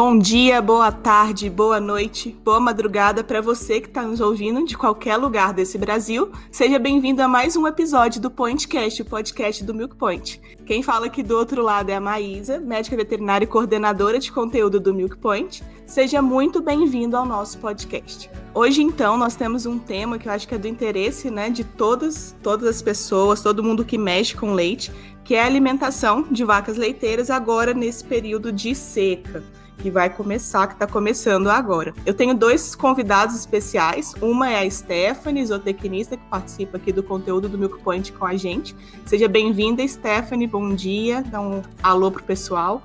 [0.00, 4.78] Bom dia, boa tarde, boa noite, boa madrugada para você que está nos ouvindo de
[4.78, 6.30] qualquer lugar desse Brasil.
[6.52, 10.40] Seja bem-vindo a mais um episódio do Pointcast, o podcast do Milk Point.
[10.64, 14.78] Quem fala aqui do outro lado é a Maísa, médica veterinária e coordenadora de conteúdo
[14.78, 15.64] do Milk Point.
[15.84, 18.30] Seja muito bem-vindo ao nosso podcast.
[18.54, 21.64] Hoje, então, nós temos um tema que eu acho que é do interesse né, de
[21.64, 24.92] todas, todas as pessoas, todo mundo que mexe com leite,
[25.24, 29.42] que é a alimentação de vacas leiteiras agora nesse período de seca
[29.78, 31.94] que vai começar, que está começando agora.
[32.04, 34.12] Eu tenho dois convidados especiais.
[34.20, 38.36] Uma é a Stephanie, zootecnista, que participa aqui do conteúdo do Milk Point com a
[38.36, 38.74] gente.
[39.06, 40.46] Seja bem-vinda, Stephanie.
[40.46, 41.22] Bom dia.
[41.22, 42.82] Dá um alô pro pessoal.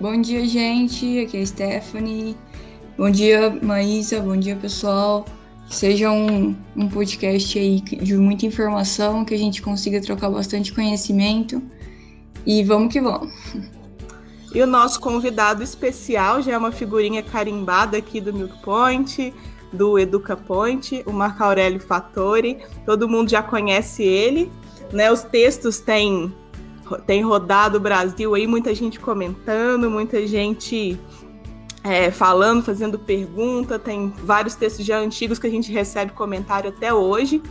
[0.00, 1.20] Bom dia, gente.
[1.20, 2.36] Aqui é a Stephanie.
[2.96, 4.20] Bom dia, Maísa.
[4.20, 5.26] Bom dia, pessoal.
[5.68, 11.62] seja um, um podcast aí de muita informação, que a gente consiga trocar bastante conhecimento.
[12.46, 13.32] E vamos que vamos.
[14.56, 19.34] E o nosso convidado especial já é uma figurinha carimbada aqui do Milk Point,
[19.70, 22.64] do Educa Point, o Marco Aurélio Fattori.
[22.86, 24.50] Todo mundo já conhece ele,
[24.90, 25.12] né?
[25.12, 26.34] Os textos têm,
[27.06, 30.98] têm rodado o Brasil aí, muita gente comentando, muita gente
[31.84, 33.78] é, falando, fazendo pergunta.
[33.78, 37.42] Tem vários textos já antigos que a gente recebe comentário até hoje.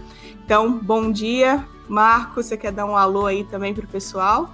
[0.44, 2.42] Então, bom dia, Marco.
[2.42, 4.50] Você quer dar um alô aí também para o pessoal?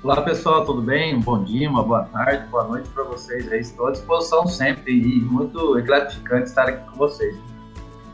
[0.00, 1.18] Olá pessoal, tudo bem?
[1.18, 3.58] Bom dia, uma boa tarde, boa noite para vocês aí.
[3.58, 7.36] Estou à disposição sempre e muito gratificante estar aqui com vocês.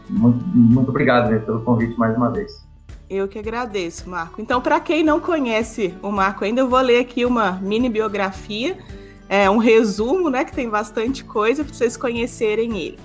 [0.08, 2.66] Muito, muito obrigado né, pelo convite mais uma vez.
[3.08, 4.40] Eu que agradeço, Marco.
[4.40, 8.78] Então, para quem não conhece o Marco ainda, eu vou ler aqui uma mini biografia,
[9.28, 12.98] é, um resumo, né, que tem bastante coisa para vocês conhecerem ele.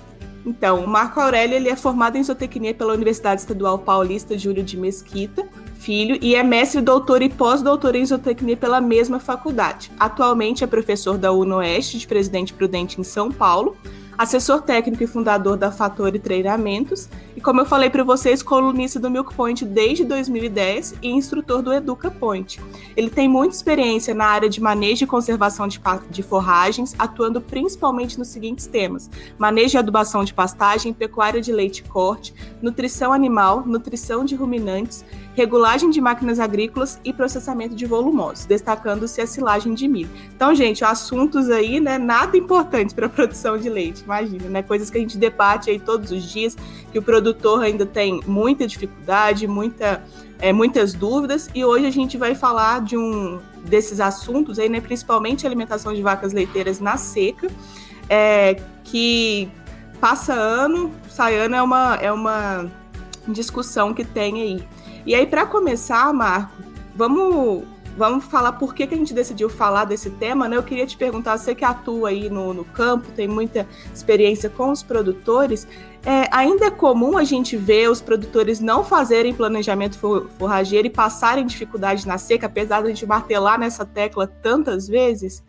[0.44, 4.78] Então, o Marco Aurélio ele é formado em zootecnia pela Universidade Estadual Paulista Júlio de
[4.78, 5.46] Mesquita,
[5.80, 9.90] filho, e é mestre, doutor e pós-doutor em zootecnia pela mesma faculdade.
[9.98, 13.76] Atualmente é professor da UNOeste de Presidente Prudente em São Paulo,
[14.20, 19.10] assessor técnico e fundador da Fator Treinamentos, e como eu falei para vocês, colunista do
[19.10, 22.60] Milk Point desde 2010 e instrutor do Educa Point.
[22.94, 28.28] Ele tem muita experiência na área de manejo e conservação de forragens, atuando principalmente nos
[28.28, 29.08] seguintes temas:
[29.38, 35.02] manejo e adubação de pastagem, pecuária de leite e corte, nutrição animal, nutrição de ruminantes,
[35.40, 40.10] regulagem de máquinas agrícolas e processamento de volumosos, destacando-se a silagem de milho.
[40.36, 44.90] Então, gente, assuntos aí, né, nada importantes para a produção de leite, imagina, né, coisas
[44.90, 46.56] que a gente debate aí todos os dias,
[46.92, 50.04] que o produtor ainda tem muita dificuldade, muita,
[50.38, 54.80] é, muitas dúvidas, e hoje a gente vai falar de um desses assuntos aí, né,
[54.80, 57.48] principalmente alimentação de vacas leiteiras na seca,
[58.10, 59.48] é, que
[59.98, 62.70] passa ano, sai ano é uma, é uma
[63.26, 64.79] discussão que tem aí.
[65.06, 66.62] E aí, para começar, Marco,
[66.94, 67.64] vamos,
[67.96, 70.56] vamos falar por que, que a gente decidiu falar desse tema, né?
[70.56, 74.70] Eu queria te perguntar, você que atua aí no, no campo, tem muita experiência com
[74.70, 75.66] os produtores,
[76.04, 79.98] é, ainda é comum a gente ver os produtores não fazerem planejamento
[80.38, 85.42] forrageiro e passarem dificuldade na seca, apesar de a gente martelar nessa tecla tantas vezes?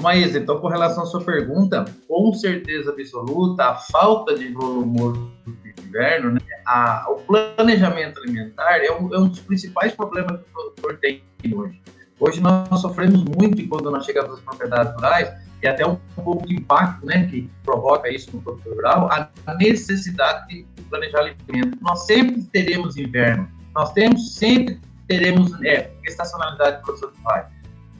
[0.00, 5.30] Maísa, então com relação à sua pergunta, com certeza absoluta, a falta de volumoso
[5.62, 10.48] de inverno, né, a, o planejamento alimentar é um, é um, dos principais problemas que
[10.48, 11.22] o produtor tem
[11.52, 11.80] hoje.
[12.18, 15.32] Hoje nós sofremos muito quando nós chegamos às propriedades rurais,
[15.62, 19.08] e até um, pouco de impacto né, que provoca isso no produtor rural,
[19.46, 21.78] a necessidade de planejar alimento.
[21.80, 27.46] Nós sempre teremos inverno, nós temos, sempre teremos é, estacionalidade de produção de rurais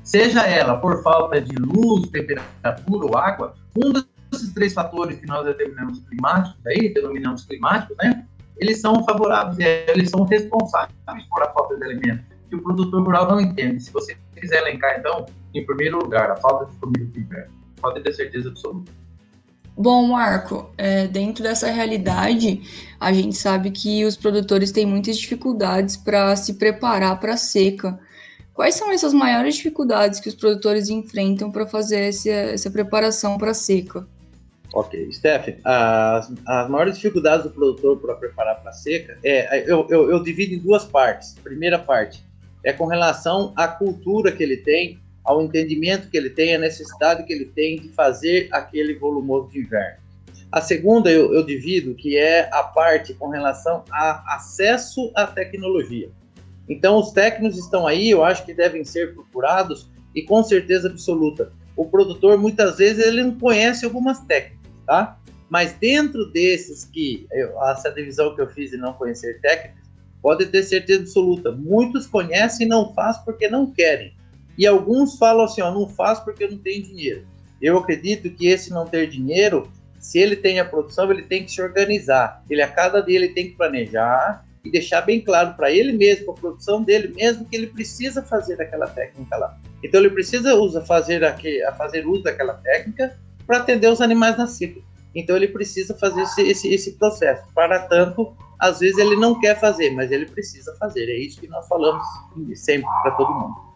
[0.03, 3.93] seja ela por falta de luz, temperatura ou água, um
[4.33, 8.27] desses três fatores que nós determinamos climáticos, aí, denominamos climáticos, né?
[8.57, 9.59] Eles são favoráveis,
[9.89, 10.95] eles são responsáveis
[11.29, 13.83] por a falta de alimento, que o produtor rural não entende.
[13.83, 18.03] Se você quiser elencar, então, em primeiro lugar, a falta de comida do inverno, pode
[18.03, 18.91] ter certeza absoluta.
[19.77, 22.63] Bom, Marco, é, dentro dessa realidade,
[23.01, 27.99] a gente sabe que os produtores têm muitas dificuldades para se preparar para a seca.
[28.53, 33.53] Quais são essas maiores dificuldades que os produtores enfrentam para fazer essa, essa preparação para
[33.53, 34.07] a seca?
[34.75, 39.87] Ok, Steph, as, as maiores dificuldades do produtor para preparar para a seca é eu,
[39.91, 41.35] eu, eu, divido em duas partes.
[41.43, 42.25] primeira parte
[42.65, 47.25] é com relação à cultura que ele tem ao entendimento que ele tem, à necessidade
[47.25, 50.03] que ele tem de fazer aquele volumoso de inverno.
[50.51, 56.11] A segunda eu, eu divido, que é a parte com relação a acesso à tecnologia.
[56.69, 61.53] Então, os técnicos estão aí, eu acho que devem ser procurados e com certeza absoluta.
[61.77, 64.62] O produtor, muitas vezes, ele não conhece algumas técnicas,
[64.93, 65.19] tá?
[65.49, 69.83] Mas dentro desses que, eu, essa divisão que eu fiz de não conhecer técnicas,
[70.21, 74.15] pode ter certeza absoluta, muitos conhecem e não faz porque não querem.
[74.57, 77.27] E alguns falam assim, ó, não faz porque não tem dinheiro.
[77.61, 81.51] Eu acredito que esse não ter dinheiro, se ele tem a produção, ele tem que
[81.53, 82.45] se organizar.
[82.51, 86.27] Ele a cada dia ele tem que planejar e deixar bem claro para ele mesmo,
[86.27, 89.59] para a produção dele mesmo, que ele precisa fazer aquela técnica lá.
[89.83, 93.17] Então ele precisa usa, fazer, aqui, fazer uso daquela técnica
[93.53, 94.81] para atender os animais na seca.
[95.15, 97.45] Então ele precisa fazer esse, esse, esse processo.
[97.55, 101.05] Para tanto, às vezes ele não quer fazer, mas ele precisa fazer.
[101.05, 102.03] É isso que nós falamos
[102.55, 103.73] sempre para todo mundo.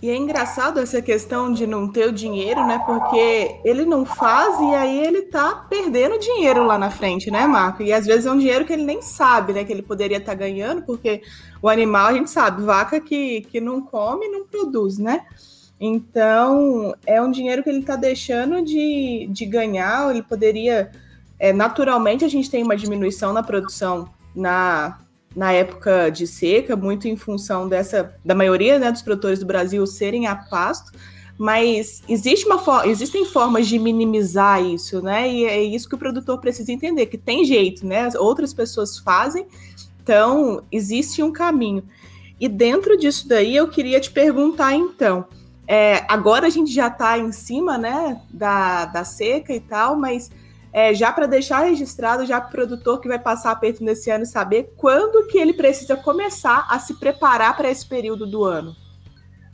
[0.00, 2.80] E é engraçado essa questão de não ter o dinheiro, né?
[2.86, 7.82] Porque ele não faz e aí ele tá perdendo dinheiro lá na frente, né, Marco?
[7.82, 9.64] E às vezes é um dinheiro que ele nem sabe, né?
[9.64, 11.22] Que ele poderia estar tá ganhando, porque
[11.60, 15.26] o animal, a gente sabe, vaca que, que não come, não produz, né?
[15.80, 20.90] Então, é um dinheiro que ele está deixando de, de ganhar, ele poderia.
[21.38, 24.98] É, naturalmente, a gente tem uma diminuição na produção na,
[25.36, 29.86] na época de seca, muito em função dessa da maioria né, dos produtores do Brasil
[29.86, 30.90] serem a pasto,
[31.38, 35.32] mas existe uma existem formas de minimizar isso, né?
[35.32, 38.08] E é isso que o produtor precisa entender, que tem jeito, né?
[38.16, 39.46] Outras pessoas fazem,
[40.02, 41.84] então existe um caminho.
[42.40, 45.26] E dentro disso daí, eu queria te perguntar então.
[45.70, 50.30] É, agora a gente já está em cima né, da, da seca e tal, mas
[50.72, 54.24] é, já para deixar registrado, já para o produtor que vai passar aperto nesse ano
[54.24, 58.74] saber quando que ele precisa começar a se preparar para esse período do ano?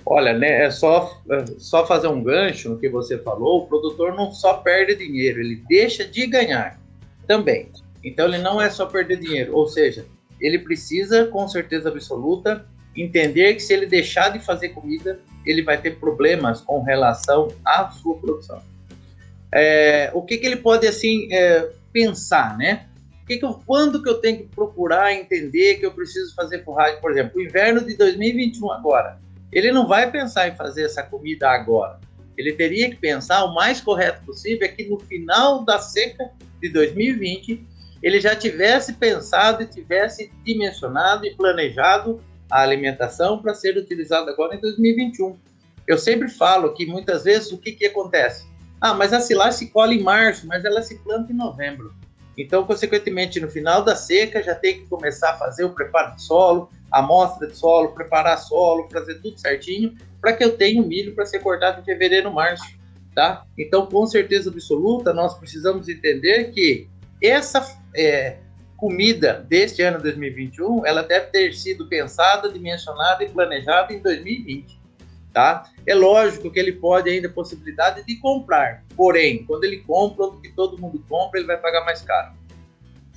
[0.06, 4.14] Olha, né, é só, é só fazer um gancho no que você falou, o produtor
[4.14, 6.78] não só perde dinheiro, ele deixa de ganhar
[7.26, 7.70] também.
[8.04, 10.06] Então ele não é só perder dinheiro, ou seja,
[10.38, 15.80] ele precisa, com certeza absoluta, entender que se ele deixar de fazer comida, ele vai
[15.80, 18.62] ter problemas com relação à sua produção
[19.54, 22.88] é, o que, que ele pode assim é, pensar, né?
[23.24, 27.00] Que que eu, quando que eu tenho que procurar entender que eu preciso fazer forragem,
[27.00, 29.18] por exemplo, o inverno de 2021 agora,
[29.52, 32.00] ele não vai pensar em fazer essa comida agora.
[32.36, 36.30] Ele teria que pensar o mais correto possível é que no final da seca
[36.60, 37.64] de 2020
[38.02, 42.20] ele já tivesse pensado e tivesse dimensionado e planejado
[42.54, 45.36] a alimentação para ser utilizada agora em 2021.
[45.88, 48.46] Eu sempre falo que muitas vezes o que, que acontece?
[48.80, 51.92] Ah, mas a silagem se colhe em março, mas ela se planta em novembro.
[52.38, 56.22] Então, consequentemente, no final da seca, já tem que começar a fazer o preparo de
[56.22, 60.86] solo, a amostra de solo, preparar solo, fazer tudo certinho, para que eu tenha o
[60.86, 62.64] milho para ser cortado em fevereiro, março,
[63.16, 63.44] tá?
[63.58, 66.88] Então, com certeza absoluta, nós precisamos entender que
[67.20, 68.36] essa é,
[68.84, 74.84] comida deste ano 2021, ela deve ter sido pensada, dimensionada e planejada em 2020
[75.32, 75.68] tá?
[75.86, 80.80] É lógico que ele pode ainda possibilidade de comprar, porém, quando ele compra, que todo
[80.80, 82.32] mundo compra, ele vai pagar mais caro.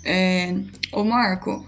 [0.04, 0.56] É,
[0.92, 1.64] ô Marco,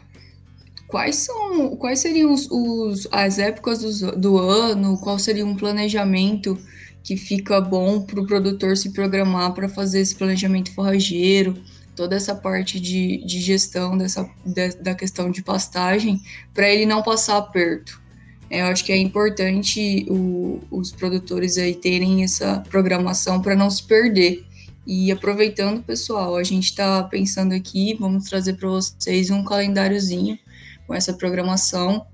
[0.87, 4.97] quais são, quais seriam os, os as épocas do, do ano?
[4.97, 6.57] Qual seria um planejamento
[7.03, 11.53] que fica bom para o produtor se programar para fazer esse planejamento forrageiro?
[11.99, 16.21] Toda essa parte de, de gestão dessa, de, da questão de pastagem,
[16.53, 18.01] para ele não passar aperto.
[18.49, 23.83] Eu acho que é importante o, os produtores aí terem essa programação para não se
[23.83, 24.45] perder.
[24.87, 30.39] E aproveitando, pessoal, a gente está pensando aqui, vamos trazer para vocês um calendáriozinho
[30.87, 32.05] com essa programação,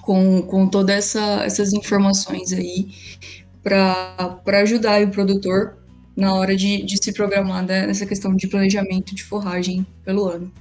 [0.00, 2.88] com, com todas essa, essas informações aí,
[3.62, 5.81] para ajudar o produtor
[6.16, 10.52] na hora de, de se programar né, nessa questão de planejamento de forragem pelo ano.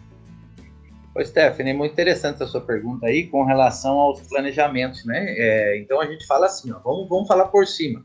[1.13, 5.25] Ô, Stephanie, muito interessante a sua pergunta aí com relação aos planejamentos, né?
[5.38, 8.03] É, então a gente fala assim, ó, vamos, vamos falar por cima.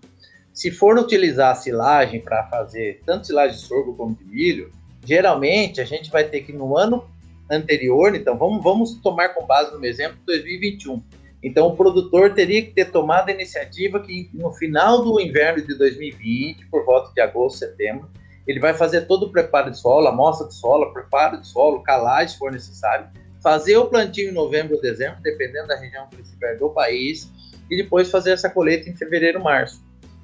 [0.53, 4.73] Se for utilizar a silagem para fazer tanto silagem de sorgo como de milho,
[5.05, 7.09] geralmente a gente vai ter que no ano
[7.49, 11.01] anterior, então vamos, vamos tomar com base no exemplo 2021.
[11.47, 15.79] Então o produtor teria que ter tomado a iniciativa que no final do inverno de
[15.79, 18.11] 2020, por volta de agosto, setembro,
[18.49, 22.31] ele vai fazer todo o preparo de solo, amostra de solo, preparo de solo, calagem
[22.31, 23.07] se for necessário,
[23.41, 27.31] fazer o plantio em novembro ou dezembro, dependendo da região que ele estiver do país,
[27.71, 29.81] e depois fazer essa colheita em fevereiro, março.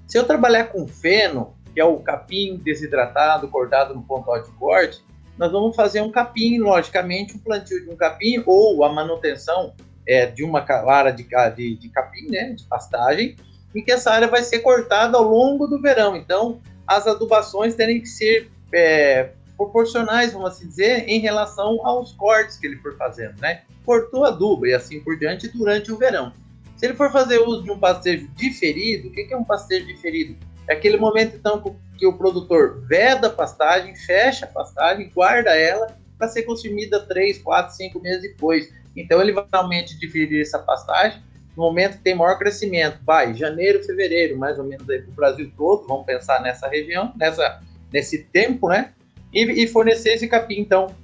[0.09, 5.01] Se eu trabalhar com feno, que é o capim desidratado, cortado no ponto de corte,
[5.39, 9.73] nós vamos fazer um capim, logicamente, um plantio de um capim ou a manutenção
[10.07, 13.37] é, de uma vara de, de, de capim, né, de pastagem,
[13.75, 16.17] e que essa área vai ser cortada ao longo do verão.
[16.17, 22.57] Então, as adubações terem que ser é, proporcionais, vamos assim dizer, em relação aos cortes
[22.57, 23.63] que ele for fazendo, né?
[23.85, 26.33] Cortou aduba e assim por diante durante o verão.
[26.77, 30.37] Se ele for fazer uso de um pastejo diferido, o que é um pastejo diferido?
[30.69, 31.63] É aquele momento, então,
[31.97, 37.39] que o produtor veda a pastagem, fecha a pastagem, guarda ela para ser consumida 3,
[37.39, 38.73] 4, 5 meses depois.
[38.97, 41.23] Então, ele vai realmente diferir essa pastagem
[41.57, 42.99] no momento que tem maior crescimento.
[43.05, 47.13] Vai, janeiro, fevereiro, mais ou menos aí para o Brasil todo, vamos pensar nessa região,
[47.17, 47.61] nessa,
[47.93, 48.93] nesse tempo, né?
[49.33, 50.95] E, e fornecer esse capim, então,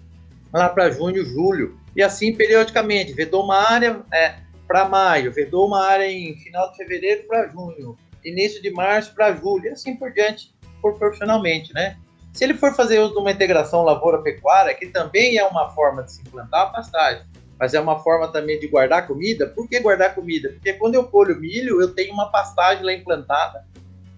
[0.53, 1.79] lá para junho, julho.
[1.97, 6.77] E assim periodicamente, vedou uma área é, para maio, vedou uma área em final de
[6.77, 11.97] fevereiro para junho, início de março para julho, e assim por diante, proporcionalmente, né?
[12.33, 16.13] Se ele for fazer uso de uma integração lavoura-pecuária, que também é uma forma de
[16.13, 17.25] se implantar a pastagem,
[17.59, 19.47] mas é uma forma também de guardar comida.
[19.47, 20.51] Por que guardar comida?
[20.51, 23.67] Porque quando eu colho milho, eu tenho uma pastagem lá implantada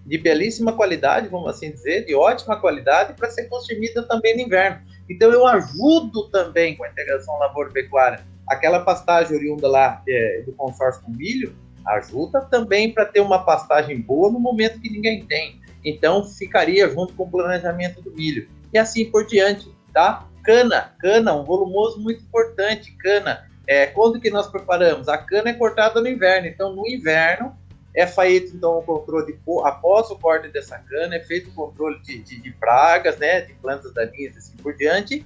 [0.05, 4.81] de belíssima qualidade, vamos assim dizer, de ótima qualidade, para ser consumida também no inverno.
[5.09, 8.23] Então eu ajudo também com a integração lavoura-pecuária.
[8.47, 11.55] Aquela pastagem oriunda lá é, do consórcio com milho,
[11.85, 15.59] ajuda também para ter uma pastagem boa no momento que ninguém tem.
[15.83, 18.47] Então ficaria junto com o planejamento do milho.
[18.73, 20.27] E assim por diante, tá?
[20.43, 23.49] Cana, cana, um volumoso muito importante, cana.
[23.67, 25.07] É, quando que nós preparamos?
[25.07, 27.55] A cana é cortada no inverno, então no inverno
[27.93, 32.19] é feito então o controle, após o corte dessa cana, é feito o controle de,
[32.19, 35.25] de, de pragas, né, de plantas daninhas assim por diante.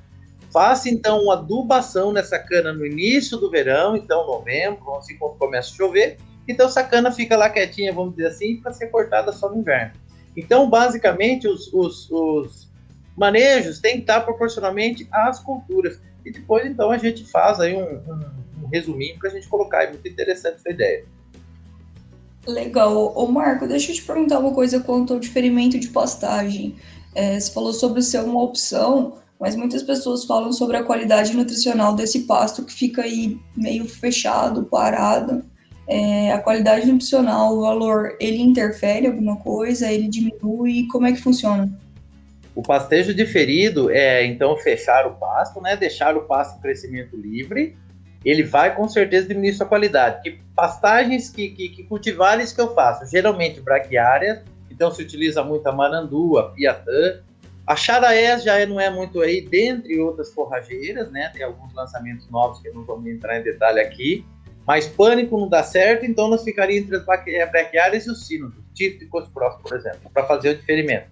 [0.51, 5.71] Faça então uma adubação nessa cana no início do verão, então novembro, assim quando começa
[5.71, 6.17] a chover.
[6.47, 9.93] Então essa cana fica lá quietinha, vamos dizer assim, para ser cortada só no inverno.
[10.37, 12.64] Então, basicamente, os, os, os
[13.15, 15.99] manejos têm que estar proporcionalmente às culturas.
[16.25, 19.83] E depois, então, a gente faz aí um, um, um resuminho para a gente colocar.
[19.83, 21.05] É muito interessante essa ideia.
[22.47, 23.13] Legal.
[23.15, 26.75] Ô Marco, deixa eu te perguntar uma coisa quanto ao diferimento de pastagem.
[27.13, 31.95] É, você falou sobre ser uma opção, mas muitas pessoas falam sobre a qualidade nutricional
[31.95, 35.43] desse pasto que fica aí meio fechado, parado.
[35.87, 39.91] É, a qualidade nutricional, o valor, ele interfere alguma coisa?
[39.91, 40.87] Ele diminui?
[40.87, 41.71] Como é que funciona?
[42.55, 45.75] O pastejo diferido é, então, fechar o pasto, né?
[45.75, 47.77] Deixar o pasto em crescimento livre.
[48.23, 50.21] Ele vai, com certeza, diminuir sua qualidade.
[50.23, 53.05] Que pastagens, que, que, que cultivares que eu faço?
[53.11, 54.39] Geralmente, braquiárias.
[54.71, 57.21] Então, se utiliza muito a manandu, a piatã.
[57.67, 61.29] A charaés já é, não é muito aí, dentre outras forrageiras, né?
[61.33, 64.25] Tem alguns lançamentos novos que não vamos entrar em detalhe aqui.
[64.65, 68.99] Mas pânico não dá certo, então nós ficaríamos entre as braquiárias e os sínodos, tipo
[68.99, 71.07] de cospros, por exemplo, para fazer o diferimento.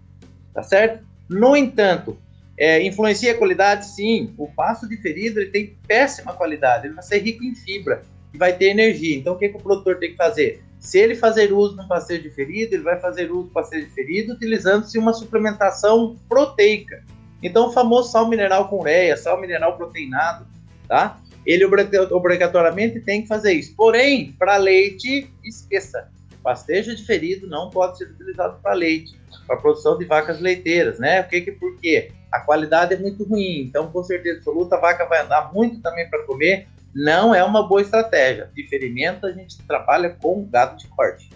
[0.53, 1.12] Tá certo?
[1.33, 2.17] No entanto,
[2.57, 3.87] é, influencia a qualidade?
[3.87, 4.33] Sim.
[4.37, 8.53] O pasto diferido ele tem péssima qualidade, ele vai ser rico em fibra e vai
[8.53, 9.17] ter energia.
[9.17, 10.63] Então, o que, que o produtor tem que fazer?
[10.79, 14.33] Se ele fazer uso de um passeio diferido, ele vai fazer uso do passeio diferido
[14.33, 17.03] utilizando-se uma suplementação proteica.
[17.41, 20.45] Então, o famoso sal mineral com ureia, sal mineral proteinado,
[20.87, 21.19] tá?
[21.45, 23.73] Ele obrigatoriamente tem que fazer isso.
[23.75, 26.09] Porém, para leite, esqueça.
[26.43, 31.23] Pastejo diferido não pode ser utilizado para leite para produção de vacas leiteiras, né?
[31.23, 32.11] Por que, por quê?
[32.31, 36.09] A qualidade é muito ruim, então com certeza absoluta a vaca vai andar muito também
[36.09, 38.49] para comer, não é uma boa estratégia.
[38.53, 41.29] De ferimento a gente trabalha com gado de corte.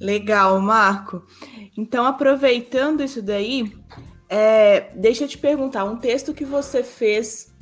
[0.00, 1.24] Legal, Marco.
[1.76, 3.72] Então, aproveitando isso daí,
[4.28, 7.52] é, deixa eu te perguntar, um texto que você fez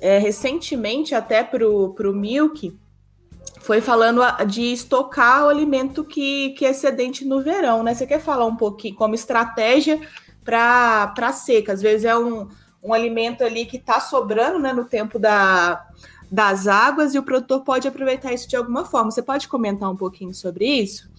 [0.00, 2.78] é, recentemente até para o Milk,
[3.66, 7.94] foi falando de estocar o alimento que, que é excedente no verão, né?
[7.94, 10.00] Você quer falar um pouquinho como estratégia
[10.44, 11.72] para seca?
[11.72, 12.48] Às vezes é um,
[12.80, 15.84] um alimento ali que está sobrando né, no tempo da,
[16.30, 19.10] das águas e o produtor pode aproveitar isso de alguma forma.
[19.10, 21.10] Você pode comentar um pouquinho sobre isso?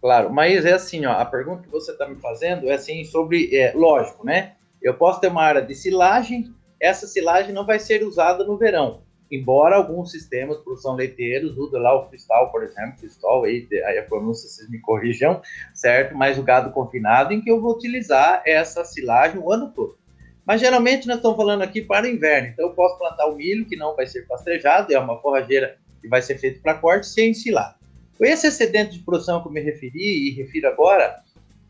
[0.00, 3.54] Claro, mas é assim, ó, a pergunta que você está me fazendo é assim sobre,
[3.54, 4.54] é, lógico, né?
[4.80, 9.02] Eu posso ter uma área de silagem, essa silagem não vai ser usada no verão
[9.30, 13.98] embora alguns sistemas de produção leiteiros usem lá o cristal, por exemplo, cristal, aí, aí
[13.98, 15.40] a pronúncia vocês me corrijam,
[15.74, 16.16] certo?
[16.16, 19.98] Mas o gado confinado, em que eu vou utilizar essa silagem o ano todo.
[20.46, 23.66] Mas geralmente nós estamos falando aqui para o inverno, então eu posso plantar o milho,
[23.66, 27.30] que não vai ser pastejado, é uma forrageira que vai ser feita para corte, sem
[27.30, 27.78] ensilar.
[28.20, 31.22] Esse excedente de produção que eu me referi e refiro agora,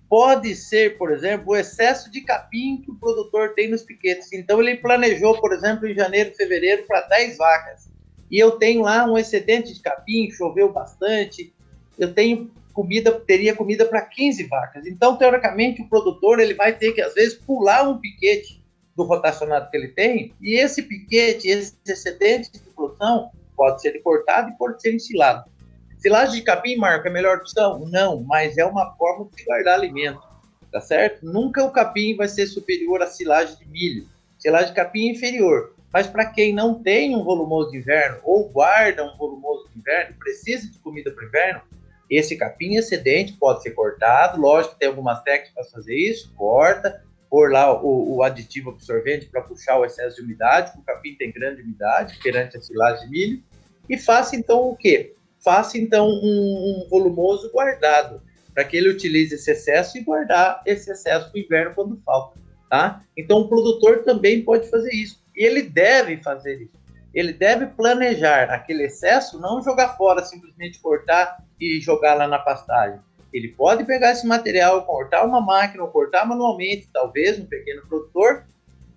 [0.09, 4.33] pode ser, por exemplo, o excesso de capim que o produtor tem nos piquetes.
[4.33, 7.89] Então, ele planejou, por exemplo, em janeiro, fevereiro, para 10 vacas.
[8.31, 11.53] E eu tenho lá um excedente de capim, choveu bastante,
[11.99, 14.87] eu tenho comida, teria comida para 15 vacas.
[14.87, 18.63] Então, teoricamente, o produtor ele vai ter que, às vezes, pular um piquete
[18.97, 24.51] do rotacionado que ele tem, e esse piquete, esse excedente de produção, pode ser cortado
[24.51, 25.51] e pode ser ensilado.
[25.99, 27.81] Silagem de capim, Marco, é a melhor opção?
[27.91, 30.23] Não, mas é uma forma de guardar alimento,
[30.71, 31.27] tá certo?
[31.27, 34.07] Nunca o capim vai ser superior à silagem de milho.
[34.39, 35.75] Silagem de capim é inferior.
[35.93, 40.15] Mas para quem não tem um volumoso de inverno ou guarda um volumoso de inverno,
[40.19, 41.63] precisa de comida para inverno,
[42.09, 44.41] esse capim excedente pode ser cortado.
[44.41, 49.27] Lógico que tem algumas técnicas para fazer isso, corta, pôr lá o, o aditivo absorvente
[49.27, 53.11] para puxar o excesso de umidade, o capim tem grande umidade perante a silagem de
[53.11, 53.43] milho,
[53.89, 55.15] e faça então o quê?
[55.45, 58.23] Faça então um, um volumoso guardado,
[58.55, 62.39] para que ele utilize esse excesso e guardar esse excesso para o inverno quando falta,
[62.69, 63.03] tá?
[63.17, 66.79] Então o produtor também pode fazer isso, e ele deve fazer isso.
[67.15, 73.01] Ele deve planejar aquele excesso, não jogar fora, simplesmente cortar e jogar lá na pastagem
[73.33, 78.45] ele pode pegar esse material, cortar uma máquina, ou cortar manualmente, talvez um pequeno produtor,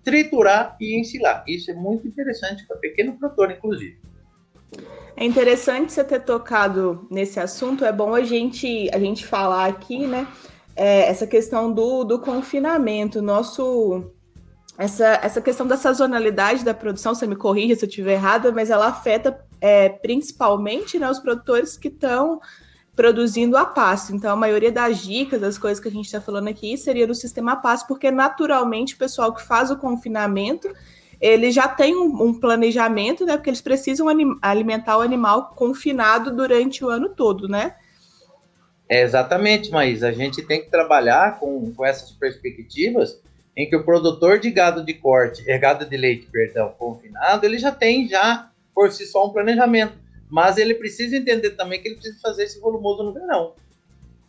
[0.02, 1.44] triturar e ensilar.
[1.46, 3.98] Isso é muito interessante para pequeno produtor, inclusive.
[5.16, 7.84] É interessante você ter tocado nesse assunto.
[7.84, 10.26] É bom a gente a gente falar aqui, né?
[10.74, 14.10] É, essa questão do, do confinamento, nosso
[14.78, 18.70] essa, essa questão da sazonalidade da produção, você me corrija se eu estiver errada, mas
[18.70, 22.40] ela afeta é, principalmente né, os produtores que estão
[22.96, 24.14] produzindo a passo.
[24.14, 27.14] Então, a maioria das dicas, das coisas que a gente está falando aqui, seria do
[27.14, 30.68] sistema passo, porque naturalmente o pessoal que faz o confinamento,
[31.22, 33.36] ele já tem um, um planejamento, né?
[33.36, 34.06] Porque eles precisam
[34.42, 37.76] alimentar o animal confinado durante o ano todo, né?
[38.88, 43.18] É exatamente, mas a gente tem que trabalhar com, com essas perspectivas
[43.56, 47.58] em que o produtor de gado de corte, é gado de leite, perdão, confinado, ele
[47.58, 50.02] já tem já por si só um planejamento
[50.32, 53.52] mas ele precisa entender também que ele precisa fazer esse volumoso no verão.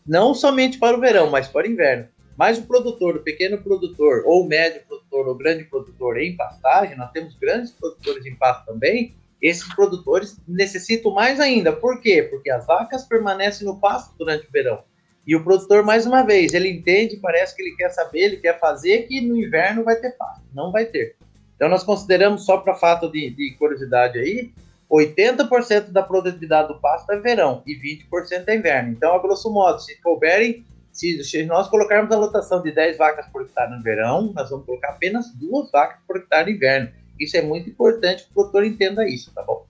[0.05, 2.09] Não somente para o verão, mas para o inverno.
[2.37, 7.11] Mas o produtor, o pequeno produtor, ou médio produtor, ou grande produtor em pastagem, nós
[7.11, 11.73] temos grandes produtores em pasto também, esses produtores necessitam mais ainda.
[11.73, 12.23] Por quê?
[12.23, 14.83] Porque as vacas permanecem no pasto durante o verão.
[15.27, 18.59] E o produtor, mais uma vez, ele entende, parece que ele quer saber, ele quer
[18.59, 20.43] fazer, que no inverno vai ter pasto.
[20.53, 21.15] Não vai ter.
[21.55, 24.51] Então, nós consideramos, só para fato de, de curiosidade aí,
[24.91, 28.91] 80% da produtividade do pasto é verão e 20% é inverno.
[28.91, 33.25] Então, a grosso modo, se couberem, se, se nós colocarmos a lotação de 10 vacas
[33.27, 36.91] por hectare no verão, nós vamos colocar apenas duas vacas por hectare no inverno.
[37.19, 39.65] Isso é muito importante que o produtor entenda isso, tá bom?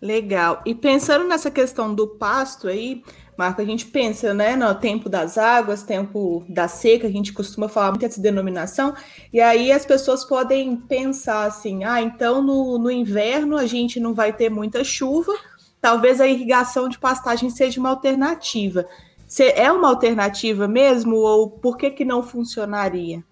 [0.00, 0.62] Legal.
[0.66, 3.02] E pensando nessa questão do pasto aí,
[3.36, 7.68] Marco, a gente pensa, né, no tempo das águas, tempo da seca, a gente costuma
[7.68, 8.94] falar muito essa denominação,
[9.32, 14.12] e aí as pessoas podem pensar assim, ah, então no, no inverno a gente não
[14.12, 15.32] vai ter muita chuva,
[15.80, 18.86] talvez a irrigação de pastagem seja uma alternativa.
[19.40, 23.24] É uma alternativa mesmo, ou por que que não funcionaria?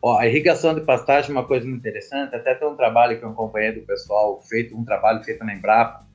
[0.00, 3.24] Ó, a irrigação de pastagem é uma coisa muito interessante, até tem um trabalho que
[3.24, 6.06] eu acompanhei do pessoal, feito um trabalho feito na Embrapa,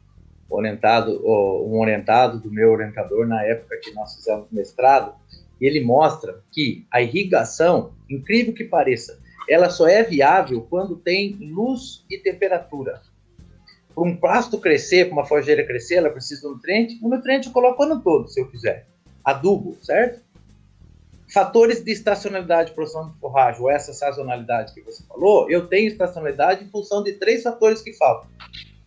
[0.49, 5.13] orientado, um orientado do meu orientador na época que nós fizemos mestrado,
[5.59, 11.37] e ele mostra que a irrigação, incrível que pareça, ela só é viável quando tem
[11.39, 13.01] luz e temperatura.
[13.93, 16.99] Para um pasto crescer, para uma forjeira crescer, ela precisa de nutriente.
[17.03, 18.87] O nutriente eu coloco o ano todo, se eu quiser.
[19.23, 20.21] Adubo, certo?
[21.33, 25.87] Fatores de estacionalidade de produção de forragem, ou essa sazonalidade que você falou, eu tenho
[25.87, 28.29] estacionalidade em função de três fatores que faltam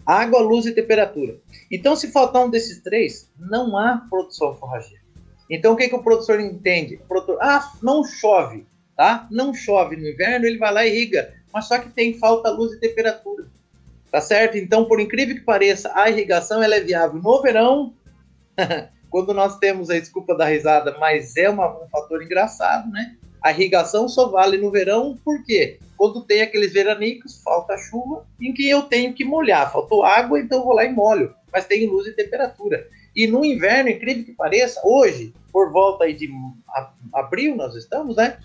[0.07, 1.39] água, luz e temperatura.
[1.71, 5.03] Então, se faltar um desses três, não há produção forrageira.
[5.49, 6.97] Então, o que, que o produtor entende?
[6.97, 8.67] O produtor, ah, não chove,
[8.97, 9.27] tá?
[9.31, 12.73] Não chove no inverno, ele vai lá e irriga, mas só que tem falta luz
[12.73, 13.47] e temperatura,
[14.11, 14.57] tá certo?
[14.57, 17.95] Então, por incrível que pareça, a irrigação ela é viável no verão,
[19.15, 23.15] quando nós temos a desculpa da risada, mas é uma, um fator engraçado, né?
[23.41, 25.79] A irrigação só vale no verão, por quê?
[25.97, 29.71] Quando tem aqueles veranicos, falta chuva, em que eu tenho que molhar.
[29.71, 31.33] Faltou água, então vou lá e molho.
[31.53, 32.89] Mas tem luz e temperatura.
[33.15, 36.29] E no inverno, incrível que pareça, hoje, por volta de
[37.13, 38.37] abril, nós estamos, né?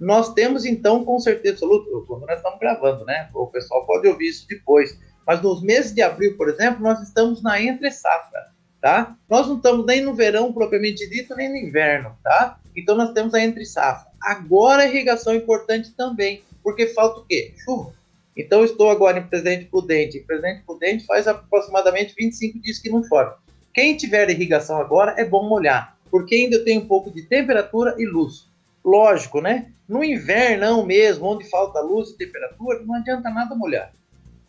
[0.00, 3.30] Nós temos, então, com certeza absoluta, quando nós estamos gravando, né?
[3.32, 4.98] O pessoal pode ouvir isso depois.
[5.24, 9.16] Mas nos meses de abril, por exemplo, nós estamos na entre safra, tá?
[9.28, 12.58] Nós não estamos nem no verão propriamente dito, nem no inverno, tá?
[12.76, 14.08] Então nós temos a entre safra.
[14.20, 17.52] Agora a irrigação é importante também, porque falta o quê?
[17.64, 17.92] Chuva.
[18.36, 20.20] Então estou agora em Presidente Prudente.
[20.20, 23.34] Presidente Prudente faz aproximadamente 25 dias que não chove.
[23.74, 28.06] Quem tiver irrigação agora é bom molhar, porque ainda tem um pouco de temperatura e
[28.06, 28.48] luz.
[28.84, 29.72] Lógico, né?
[29.88, 33.92] No inverno mesmo, onde falta luz e temperatura, não adianta nada molhar.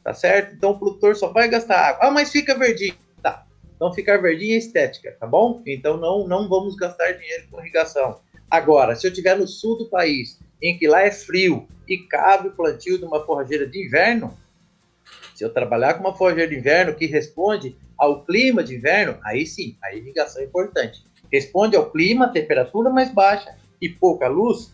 [0.03, 0.55] Tá certo?
[0.55, 2.07] Então o produtor só vai gastar água.
[2.07, 2.95] Ah, mas fica verdinho.
[3.79, 5.63] Então ficar verdinho é estética, tá bom?
[5.65, 8.19] Então não, não vamos gastar dinheiro com irrigação.
[8.51, 12.49] Agora, se eu estiver no sul do país, em que lá é frio e cabe
[12.49, 14.37] o plantio de uma forrageira de inverno,
[15.33, 19.45] se eu trabalhar com uma forrageira de inverno que responde ao clima de inverno, aí
[19.45, 21.01] sim, a irrigação é importante.
[21.31, 24.73] Responde ao clima, temperatura mais baixa e pouca luz,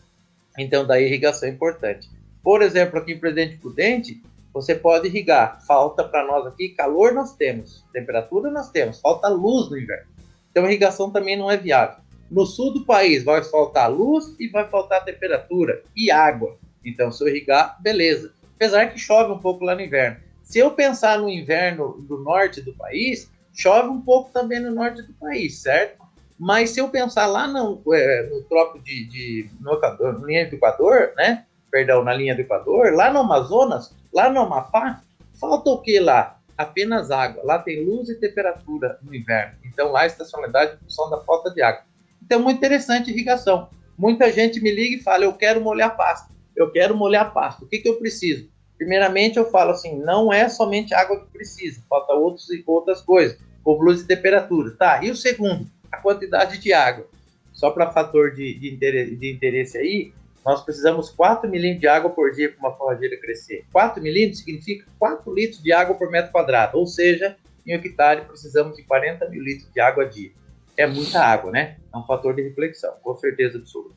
[0.57, 2.09] então da irrigação é importante.
[2.41, 4.19] Por exemplo, aqui em Presidente Prudente,
[4.55, 5.61] você pode irrigar.
[5.67, 10.07] Falta para nós aqui, calor nós temos, temperatura nós temos, falta luz no inverno.
[10.49, 11.97] Então a irrigação também não é viável.
[12.31, 16.57] No sul do país vai faltar luz e vai faltar temperatura e água.
[16.85, 18.33] Então, se eu irrigar, beleza.
[18.55, 20.21] Apesar que chove um pouco lá no inverno.
[20.41, 25.01] Se eu pensar no inverno do norte do país, chove um pouco também no norte
[25.01, 26.01] do país, certo?
[26.39, 31.45] Mas se eu pensar lá no, é, no trópico de, de no do Equador, né?
[31.71, 35.01] Perdão, na linha do Equador, lá no Amazonas, lá no Amapá,
[35.39, 36.39] falta o que lá?
[36.57, 37.43] Apenas água.
[37.43, 39.55] Lá tem luz e temperatura no inverno.
[39.65, 41.83] Então lá a estacionalidade em função da falta de água.
[42.25, 43.69] Então, muito interessante irrigação.
[43.97, 46.33] Muita gente me liga e fala: Eu quero molhar pasto.
[46.55, 47.65] Eu quero molhar pasto.
[47.65, 48.49] O que, que eu preciso?
[48.77, 53.83] Primeiramente, eu falo assim: não é somente água que precisa, falta outros, outras coisas, como
[53.83, 54.71] luz e temperatura.
[54.71, 55.67] Tá, e o segundo?
[55.91, 57.07] A quantidade de água.
[57.53, 60.13] Só para fator de, de, interesse, de interesse aí,
[60.45, 63.65] nós precisamos 4 milímetros de água por dia para uma forrageira crescer.
[63.73, 68.77] 4 milímetros significa 4 litros de água por metro quadrado, ou seja, em hectare precisamos
[68.77, 70.31] de 40 mil litros de água a dia
[70.77, 71.77] é muita água, né?
[71.93, 73.95] É um fator de reflexão, com certeza absoluta.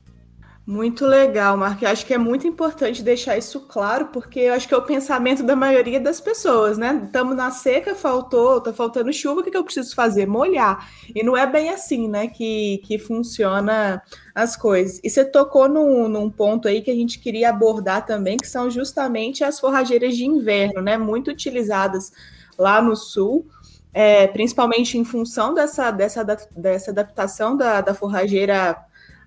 [0.69, 1.83] Muito legal, Marco.
[1.83, 4.83] Eu acho que é muito importante deixar isso claro, porque eu acho que é o
[4.83, 7.05] pensamento da maioria das pessoas, né?
[7.07, 10.27] Estamos na seca, faltou, tá faltando chuva, o que, que eu preciso fazer?
[10.27, 10.87] Molhar.
[11.15, 14.03] E não é bem assim, né, que, que funciona
[14.35, 15.01] as coisas.
[15.03, 18.71] E você tocou num, num ponto aí que a gente queria abordar também, que são
[18.71, 20.99] justamente as forrageiras de inverno, né?
[20.99, 22.13] Muito utilizadas
[22.59, 23.47] lá no sul
[23.93, 26.23] é, principalmente em função dessa, dessa,
[26.57, 28.77] dessa adaptação da, da forrageira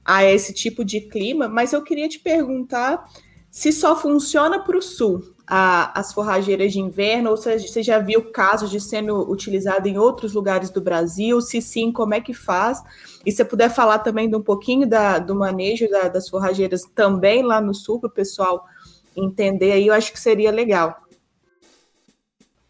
[0.03, 3.07] a esse tipo de clima, mas eu queria te perguntar
[3.49, 7.99] se só funciona para o sul a, as forrageiras de inverno, ou se você já
[7.99, 12.33] viu casos de sendo utilizado em outros lugares do Brasil, se sim, como é que
[12.33, 12.81] faz?
[13.25, 17.43] E se puder falar também de um pouquinho da, do manejo da, das forrageiras também
[17.43, 18.65] lá no sul, para o pessoal
[19.13, 21.01] entender aí, eu acho que seria legal.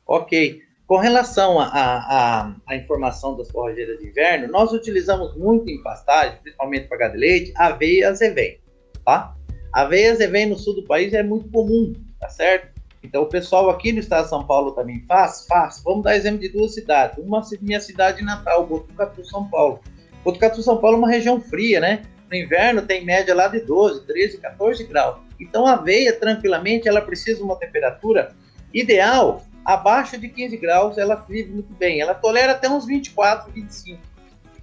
[0.08, 0.64] Ok.
[0.92, 6.98] Com relação à informação das forrageiras de inverno, nós utilizamos muito em pastagem, principalmente para
[6.98, 8.60] gado de leite, aveia azevém,
[9.06, 9.34] tá?
[9.72, 12.82] Aveia azevém no sul do país é muito comum, tá certo?
[13.02, 15.82] Então o pessoal aqui no estado de São Paulo também faz, faz.
[15.82, 17.18] Vamos dar exemplo de duas cidades.
[17.24, 19.80] Uma minha cidade natal, Botucatu, São Paulo.
[20.26, 22.02] Botucatu, São Paulo é uma região fria, né?
[22.30, 25.22] No inverno tem média lá de 12, 13, 14 graus.
[25.40, 28.36] Então a aveia, tranquilamente, ela precisa de uma temperatura
[28.74, 32.02] ideal abaixo de 15 graus ela vive muito bem.
[32.02, 34.00] Ela tolera até uns 24, 25.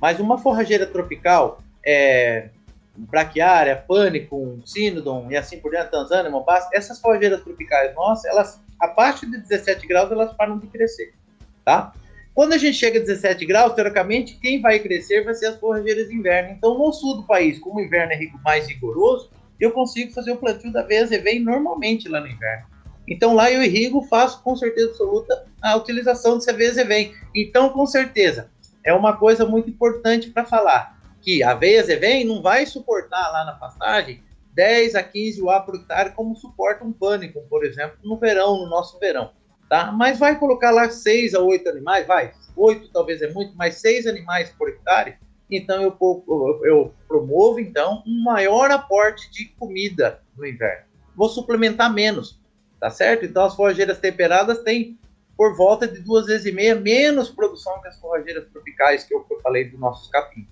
[0.00, 2.50] Mas uma forrageira tropical, é,
[2.96, 9.28] braquiária, pânico, sinodon e assim por diante, Tanzânia, Mombasa, essas forrageiras tropicais nossas, elas abaixo
[9.28, 11.12] de 17 graus elas param de crescer,
[11.64, 11.92] tá?
[12.34, 16.06] Quando a gente chega a 17 graus, teoricamente, quem vai crescer vai ser as forrageiras
[16.06, 16.52] de inverno.
[16.52, 20.36] Então, no sul do país, como o inverno é mais rigoroso, eu consigo fazer o
[20.36, 22.64] plantio da VSV normalmente lá no inverno.
[23.08, 27.14] Então lá eu irrigo, faço com certeza absoluta a utilização do CVZ vem.
[27.34, 28.50] Então, com certeza,
[28.84, 33.44] é uma coisa muito importante para falar que a veia vem não vai suportar lá
[33.44, 34.22] na pastagem
[34.54, 38.68] 10 a 15 UA por hectare como suporta um pânico, por exemplo, no verão, no
[38.68, 39.30] nosso verão,
[39.68, 39.92] tá?
[39.92, 44.06] Mas vai colocar lá 6 a 8 animais, vai, 8 talvez é muito, mas 6
[44.06, 45.16] animais por hectare,
[45.50, 45.96] então eu,
[46.64, 50.86] eu promovo então um maior aporte de comida no inverno.
[51.14, 52.40] Vou suplementar menos,
[52.80, 53.24] tá certo?
[53.24, 54.98] Então as forrageiras temperadas têm
[55.36, 59.24] por volta de duas vezes e meia menos produção que as forrageiras tropicais que eu,
[59.42, 60.48] falei dos nossos capim.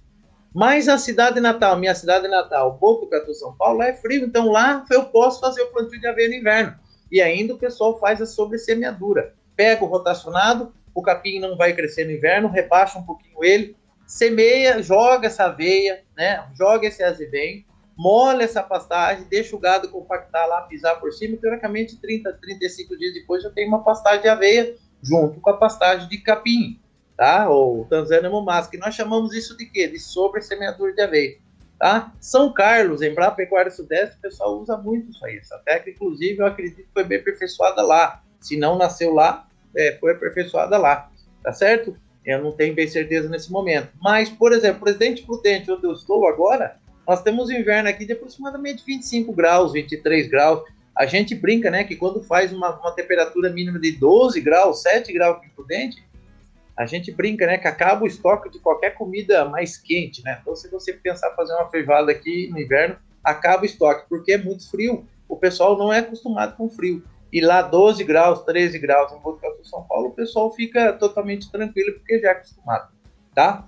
[0.55, 5.05] Mas a cidade natal, minha cidade natal, Botucatu, São Paulo, é frio, então lá eu
[5.07, 6.79] posso fazer o plantio de aveia no inverno.
[7.11, 9.35] E ainda o pessoal faz a sobressemeadura.
[9.55, 14.83] Pega o rotacionado, o capim não vai crescer no inverno, rebaixa um pouquinho ele, semeia,
[14.83, 16.47] joga essa aveia, né?
[16.55, 17.66] Joga esse azevém,
[17.97, 23.15] molha essa pastagem, deixa o gado compactar lá, pisar por cima, teoricamente 30, 35 dias
[23.15, 26.79] depois eu tenho uma pastagem de aveia junto com a pastagem de capim,
[27.17, 27.49] tá?
[27.49, 29.89] Ou Tanzânia Mumas, que nós chamamos isso de quê?
[29.89, 31.39] De sobre-semeadura de aveia,
[31.79, 32.13] tá?
[32.21, 35.39] São Carlos, em Pecuária Sudeste, o pessoal usa muito isso aí.
[35.39, 38.23] Essa técnica, inclusive, eu acredito que foi bem aperfeiçoada lá.
[38.41, 41.11] Se não nasceu lá, é, foi aperfeiçoada lá,
[41.43, 41.97] tá certo?
[42.25, 43.89] Eu não tenho bem certeza nesse momento.
[44.03, 48.85] Mas, por exemplo, Presidente Prudente, onde eu estou agora, nós temos inverno aqui de aproximadamente
[48.85, 50.63] 25 graus, 23 graus.
[50.97, 55.13] A gente brinca, né, que quando faz uma, uma temperatura mínima de 12 graus, 7
[55.13, 56.05] graus aqui prudente,
[56.77, 60.39] a gente brinca, né, que acaba o estoque de qualquer comida mais quente, né?
[60.43, 64.39] Então, se você pensar fazer uma feijoada aqui no inverno, acaba o estoque, porque é
[64.39, 65.07] muito frio.
[65.29, 67.03] O pessoal não é acostumado com frio.
[67.33, 71.95] e lá 12 graus, 13 graus em Botucatu, São Paulo, o pessoal fica totalmente tranquilo
[71.95, 72.93] porque já é acostumado,
[73.35, 73.67] tá?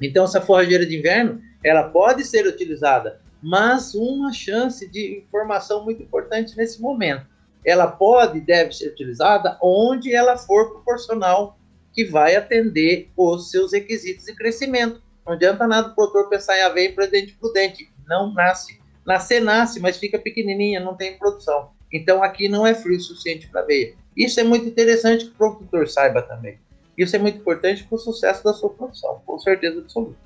[0.00, 6.02] Então essa forrageira de inverno, ela pode ser utilizada, mas uma chance de informação muito
[6.02, 7.26] importante nesse momento.
[7.64, 11.58] Ela pode e deve ser utilizada onde ela for proporcional
[11.92, 15.02] que vai atender os seus requisitos de crescimento.
[15.26, 17.90] Não adianta nada o produtor pensar em aveia para dente prudente.
[18.08, 18.80] Não nasce.
[19.04, 21.70] Nascer nasce, mas fica pequenininha, não tem produção.
[21.92, 23.94] Então aqui não é frio suficiente para aveia.
[24.16, 26.58] Isso é muito interessante que o produtor saiba também.
[27.02, 30.16] Isso é muito importante para o sucesso da sua produção, com certeza absoluta.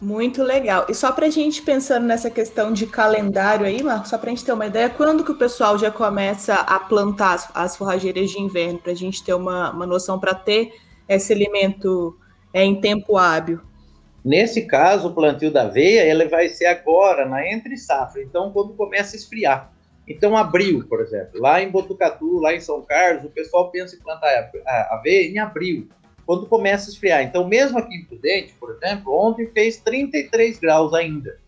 [0.00, 0.86] Muito legal.
[0.88, 4.34] E só para a gente pensando nessa questão de calendário aí, Marcos, só para a
[4.34, 8.30] gente ter uma ideia, quando que o pessoal já começa a plantar as, as forrageiras
[8.30, 10.72] de inverno, para a gente ter uma, uma noção para ter
[11.08, 12.16] esse alimento
[12.52, 13.60] é, em tempo hábil?
[14.24, 18.74] Nesse caso, o plantio da aveia, ele vai ser agora, na entre safra, então quando
[18.74, 19.72] começa a esfriar.
[20.08, 23.98] Então, abril, por exemplo, lá em Botucatu, lá em São Carlos, o pessoal pensa em
[23.98, 24.50] plantar
[24.90, 25.88] aveia em abril,
[26.24, 27.22] quando começa a esfriar.
[27.22, 31.38] Então, mesmo aqui em Prudente, por exemplo, ontem fez 33 graus ainda,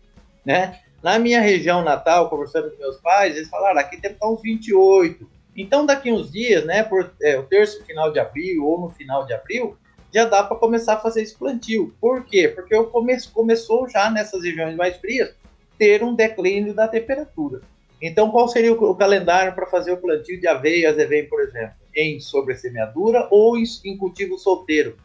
[0.45, 0.79] né?
[1.01, 5.27] Na minha região natal, conversando com meus pais, eles falaram, aqui deve estar uns 28.
[5.57, 9.25] Então, daqui uns dias, né, por é, o terço final de abril ou no final
[9.25, 9.75] de abril,
[10.13, 11.95] já dá para começar a fazer esse plantio.
[11.99, 12.47] Por quê?
[12.47, 15.33] Porque o começo começou já nessas regiões mais frias
[15.77, 17.61] ter um declínio da temperatura.
[18.01, 21.39] Então, qual seria o, o calendário para fazer o plantio de aveia e azevém, por
[21.39, 21.75] exemplo?
[21.95, 24.97] Em sobressemeadura ou em, em cultivo solteiro?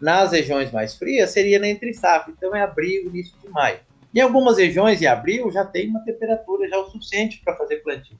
[0.00, 2.32] Nas regiões mais frias, seria na entre safra.
[2.36, 3.80] Então, é abril, início de maio.
[4.14, 8.16] Em algumas regiões, em abril, já tem uma temperatura já o suficiente para fazer plantio.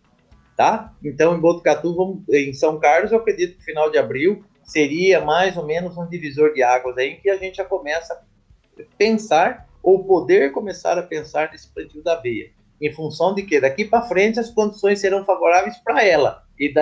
[0.57, 0.93] Tá?
[1.05, 5.57] Então, em Botucatu, vamos, em São Carlos, eu acredito que final de abril seria mais
[5.57, 10.05] ou menos um divisor de águas aí que a gente já começa a pensar ou
[10.05, 14.41] poder começar a pensar nesse plantio da aveia em função de que daqui para frente
[14.41, 16.73] as condições serão favoráveis para ela e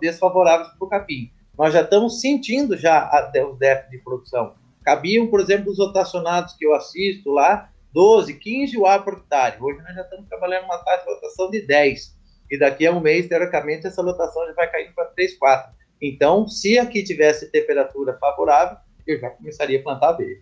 [0.00, 1.30] desfavoráveis para o capim.
[1.56, 3.10] Nós já estamos sentindo já
[3.50, 4.54] os déficits de produção.
[4.82, 9.56] Cabiam, por exemplo, os rotacionados que eu assisto lá, 12, 15 UA por hectare.
[9.60, 12.16] Hoje nós já estamos trabalhando uma taxa de rotação de 10.
[12.50, 15.72] E daqui a um mês, teoricamente, essa rotação já vai caindo para 3, 4.
[16.00, 18.76] Então, se aqui tivesse temperatura favorável,
[19.06, 20.40] eu já começaria a plantar abelha.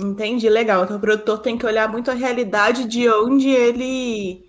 [0.00, 0.84] Entendi, legal.
[0.84, 4.44] Então o produtor tem que olhar muito a realidade de onde ele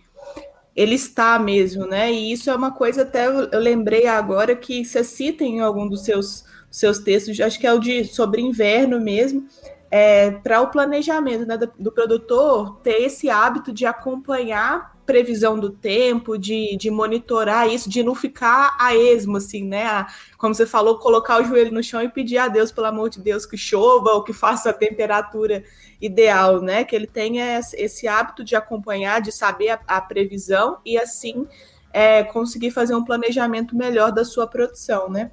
[0.76, 2.12] ele está mesmo, né?
[2.12, 6.06] E isso é uma coisa até eu lembrei agora que você cita em algum dos
[6.06, 9.48] seus seus textos, acho que é o de sobre inverno mesmo,
[9.90, 15.72] é, para o planejamento né, do, do, produtor ter esse hábito de acompanhar previsão do
[15.72, 19.84] tempo, de, de monitorar isso, de não ficar a esmo, assim, né?
[19.84, 23.10] A, como você falou, colocar o joelho no chão e pedir a Deus, pelo amor
[23.10, 25.63] de Deus, que chova ou que faça a temperatura
[26.00, 26.84] ideal, né?
[26.84, 31.48] Que ele tenha esse hábito de acompanhar, de saber a, a previsão e assim
[31.91, 35.32] é, conseguir fazer um planejamento melhor da sua produção, né?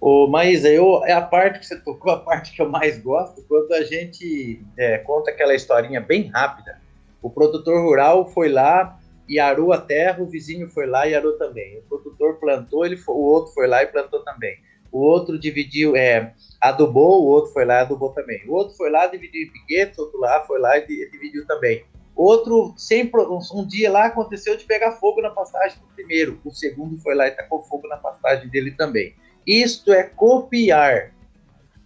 [0.00, 3.42] Ô, Maísa, eu, é a parte que você tocou, a parte que eu mais gosto,
[3.48, 6.85] quando a gente é, conta aquela historinha bem rápida
[7.26, 11.32] o produtor rural foi lá e arou a terra, o vizinho foi lá e arou
[11.32, 11.76] também.
[11.78, 14.56] O produtor plantou, ele foi, o outro foi lá e plantou também.
[14.92, 18.46] O outro dividiu, é, adubou, o outro foi lá e adubou também.
[18.46, 21.84] O outro foi lá, dividiu em piquetes, outro lá foi lá e dividiu também.
[22.14, 26.40] Outro, sempre, um dia lá aconteceu de pegar fogo na pastagem do primeiro.
[26.44, 29.16] O segundo foi lá e tacou fogo na pastagem dele também.
[29.44, 31.12] Isto é copiar.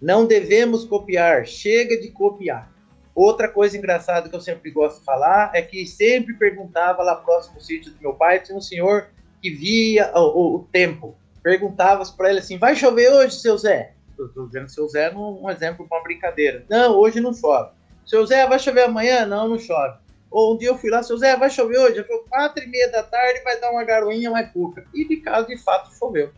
[0.00, 1.46] Não devemos copiar.
[1.46, 2.69] Chega de copiar.
[3.14, 7.56] Outra coisa engraçada que eu sempre gosto de falar é que sempre perguntava lá próximo
[7.56, 9.08] ao sítio do meu pai, tinha um senhor
[9.42, 11.16] que via o, o, o tempo.
[11.42, 13.94] Perguntava para ele assim: vai chover hoje, seu Zé?
[14.18, 16.64] Estou dizendo seu Zé num um exemplo uma brincadeira.
[16.68, 17.70] Não, hoje não chove.
[18.06, 19.24] Seu Zé, vai chover amanhã?
[19.24, 19.98] Não, não chove.
[20.30, 22.04] Ou um dia eu fui lá, seu Zé, vai chover hoje?
[22.04, 24.84] Falei, quatro e meia da tarde vai dar uma garoinha mais pouca.
[24.94, 26.30] E de caso, de fato, choveu.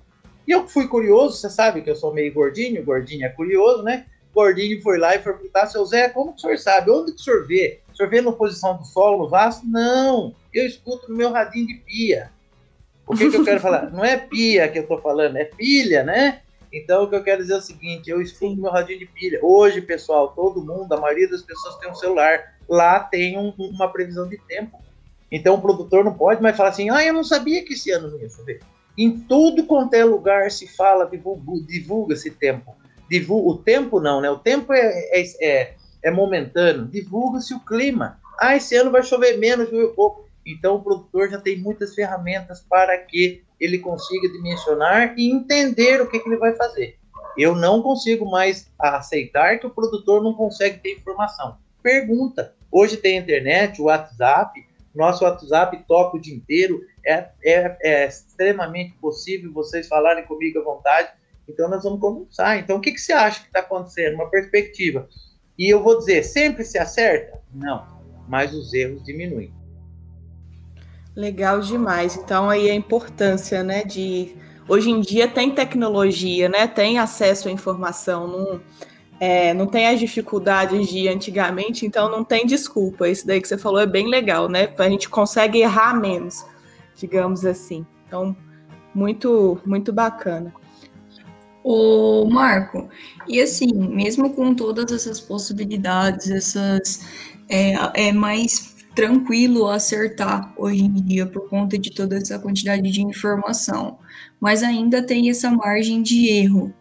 [0.46, 4.06] E eu fui curioso, você sabe que eu sou meio gordinho, gordinho é curioso, né?
[4.34, 6.90] Gordinho foi lá e foi perguntar, seu Zé, como que o senhor sabe?
[6.90, 7.80] Onde que o senhor vê?
[7.92, 9.62] O senhor vê na posição do solo, no vaso?
[9.64, 12.30] Não, eu escuto no meu radinho de pia.
[13.06, 13.90] O que, que eu quero falar?
[13.92, 16.40] Não é pia que eu estou falando, é pilha, né?
[16.72, 19.38] Então, o que eu quero dizer é o seguinte: eu escuto meu radinho de pilha.
[19.42, 22.54] Hoje, pessoal, todo mundo, a maioria das pessoas tem um celular.
[22.66, 24.80] Lá tem um, uma previsão de tempo.
[25.30, 28.10] Então, o produtor não pode mais falar assim: ah, eu não sabia que esse ano
[28.10, 28.60] não ia chover.
[28.96, 32.74] Em tudo quanto é lugar se fala, divulga, divulga esse tempo
[33.12, 34.30] divulga, o tempo não, né?
[34.30, 38.18] O tempo é, é, é, é momentâneo, divulga-se o clima.
[38.40, 40.26] Ah, esse ano vai chover menos, chover pouco.
[40.44, 46.08] Então o produtor já tem muitas ferramentas para que ele consiga dimensionar e entender o
[46.08, 46.96] que, que ele vai fazer.
[47.36, 51.56] Eu não consigo mais aceitar que o produtor não consegue ter informação.
[51.82, 52.54] Pergunta.
[52.70, 56.80] Hoje tem internet, WhatsApp, Nosso WhatsApp toca o dia inteiro.
[57.06, 61.08] É, é, é extremamente possível vocês falarem comigo à vontade.
[61.48, 62.58] Então, nós vamos conversar.
[62.58, 64.14] Então, o que, que você acha que está acontecendo?
[64.14, 65.08] Uma perspectiva.
[65.58, 67.40] E eu vou dizer, sempre se acerta?
[67.52, 67.86] Não,
[68.28, 69.52] mas os erros diminuem.
[71.14, 72.16] Legal demais.
[72.16, 74.34] Então, aí a importância, né, de...
[74.68, 76.68] Hoje em dia tem tecnologia, né?
[76.68, 78.28] Tem acesso à informação.
[78.28, 78.60] Não
[79.24, 83.08] é, não tem as dificuldades de antigamente, então não tem desculpa.
[83.08, 84.68] Isso daí que você falou é bem legal, né?
[84.76, 86.44] A gente consegue errar menos,
[86.96, 87.86] digamos assim.
[88.04, 88.36] Então,
[88.92, 90.52] muito, muito bacana.
[91.64, 92.88] O Marco,
[93.28, 97.06] e assim, mesmo com todas essas possibilidades, essas
[97.48, 103.02] é, é mais tranquilo acertar hoje em dia por conta de toda essa quantidade de
[103.02, 103.98] informação,
[104.40, 106.72] mas ainda tem essa margem de erro.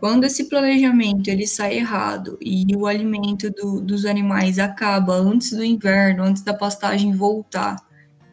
[0.00, 5.62] Quando esse planejamento ele sai errado e o alimento do, dos animais acaba antes do
[5.62, 7.76] inverno, antes da pastagem voltar,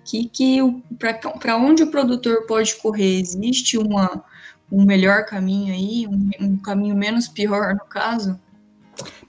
[0.03, 0.57] que, que
[0.97, 3.19] para onde o produtor pode correr?
[3.19, 4.23] Existe uma,
[4.71, 8.39] um melhor caminho aí, um, um caminho menos pior no caso?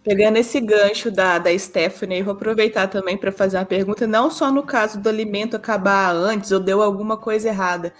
[0.02, 4.30] Pegando esse gancho da, da Stephanie, eu vou aproveitar também para fazer uma pergunta, não
[4.30, 7.92] só no caso do alimento acabar antes ou deu alguma coisa errada,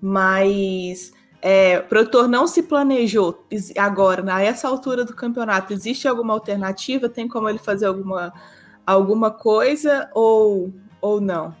[0.00, 3.44] mas é, o produtor não se planejou
[3.76, 7.08] agora, na essa altura do campeonato, existe alguma alternativa?
[7.08, 8.32] Tem como ele fazer alguma,
[8.86, 11.54] alguma coisa ou, ou não?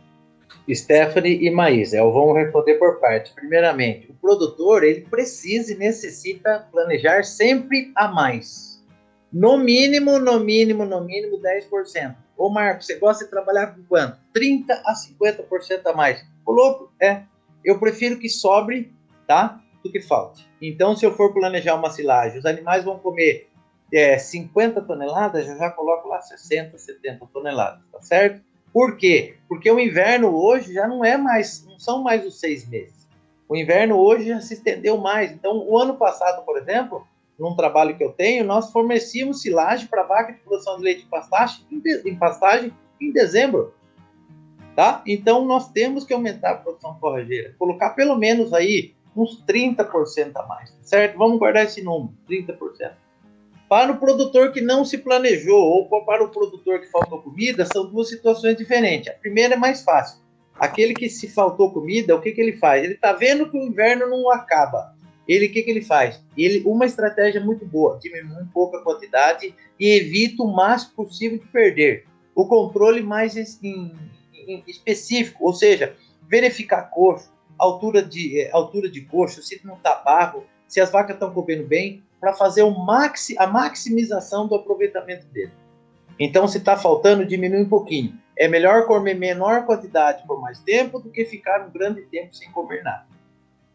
[0.74, 3.32] Stephanie e Maísa, eu vou responder por parte.
[3.34, 8.84] Primeiramente, o produtor ele precisa e necessita planejar sempre a mais.
[9.32, 12.14] No mínimo, no mínimo, no mínimo 10%.
[12.36, 14.18] Ô Marco, você gosta de trabalhar com quanto?
[14.32, 16.24] 30 a 50% a mais.
[16.46, 17.22] Ô louco, é.
[17.64, 18.92] Eu prefiro que sobre,
[19.26, 19.60] tá?
[19.82, 20.48] do que falte.
[20.60, 23.48] Então, se eu for planejar uma silagem, os animais vão comer
[23.92, 28.42] é, 50 toneladas, eu já coloco lá 60, 70 toneladas, tá certo?
[28.72, 29.36] Por quê?
[29.48, 33.06] Porque o inverno hoje já não é mais, não são mais os seis meses.
[33.48, 35.32] O inverno hoje já se estendeu mais.
[35.32, 37.06] Então, o ano passado, por exemplo,
[37.38, 41.08] num trabalho que eu tenho, nós fornecíamos silagem para vaca de produção de leite em
[41.08, 41.64] pastagem,
[42.04, 43.72] em pastagem em dezembro.
[44.76, 45.02] Tá?
[45.06, 47.54] Então, nós temos que aumentar a produção forrageira.
[47.58, 51.18] Colocar pelo menos aí uns 30% a mais, certo?
[51.18, 52.92] Vamos guardar esse número, 30%.
[53.68, 57.86] Para o produtor que não se planejou ou para o produtor que faltou comida, são
[57.86, 59.08] duas situações diferentes.
[59.08, 60.20] A primeira é mais fácil.
[60.58, 62.82] Aquele que se faltou comida, o que, que ele faz?
[62.82, 64.96] Ele está vendo que o inverno não acaba.
[65.28, 66.24] Ele, o que, que ele faz?
[66.36, 71.38] Ele, uma estratégia muito boa, diminui um pouco a quantidade e evita o máximo possível
[71.38, 72.06] de perder.
[72.34, 73.92] O controle mais em,
[74.32, 75.94] em, específico, ou seja,
[76.26, 81.14] verificar coxo, altura de, é, altura de coxo, se não está barro, se as vacas
[81.14, 85.52] estão comendo bem, para fazer maxi, a maximização do aproveitamento dele.
[86.18, 88.18] Então, se está faltando, diminui um pouquinho.
[88.36, 92.50] É melhor comer menor quantidade por mais tempo do que ficar um grande tempo sem
[92.52, 93.06] comer nada.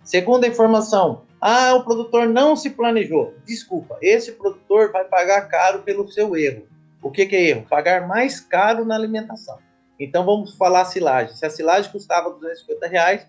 [0.04, 3.34] Segunda informação: ah, o produtor não se planejou.
[3.46, 6.68] Desculpa, esse produtor vai pagar caro pelo seu erro.
[7.02, 7.66] O que, que é erro?
[7.70, 9.58] Pagar mais caro na alimentação.
[10.00, 11.36] Então vamos falar silagem.
[11.36, 13.28] Se a silagem custava 250 reais,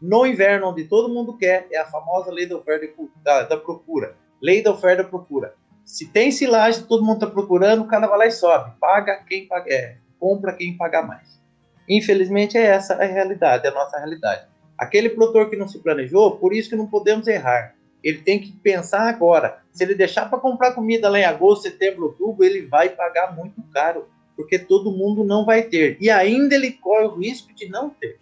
[0.00, 2.86] no inverno, onde todo mundo quer, é a famosa lei da oferta
[3.22, 4.16] da, da procura.
[4.40, 5.54] Lei da oferta da procura.
[5.84, 8.72] Se tem silagem, todo mundo está procurando, o cara vai lá e sobe.
[8.80, 11.40] Paga quem paga, é, compra quem pagar mais.
[11.88, 14.46] Infelizmente, é essa a realidade, é a nossa realidade.
[14.76, 17.74] Aquele produtor que não se planejou, por isso que não podemos errar.
[18.02, 19.62] Ele tem que pensar agora.
[19.72, 23.62] Se ele deixar para comprar comida lá em agosto, setembro, outubro, ele vai pagar muito
[23.72, 25.96] caro, porque todo mundo não vai ter.
[26.00, 28.18] E ainda ele corre o risco de não ter.